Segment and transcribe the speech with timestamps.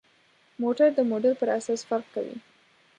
[0.61, 2.35] موټر د موډل پر اساس فرق کوي.